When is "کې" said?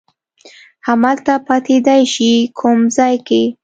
3.27-3.41